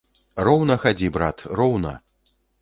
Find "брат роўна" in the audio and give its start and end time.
1.19-1.93